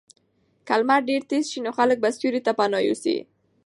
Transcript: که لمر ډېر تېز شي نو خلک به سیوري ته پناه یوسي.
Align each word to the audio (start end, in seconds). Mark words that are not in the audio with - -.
که 0.67 0.73
لمر 0.79 0.99
ډېر 1.09 1.21
تېز 1.29 1.45
شي 1.51 1.59
نو 1.65 1.71
خلک 1.77 1.97
به 2.03 2.09
سیوري 2.17 2.41
ته 2.45 2.51
پناه 2.57 2.83
یوسي. 2.87 3.17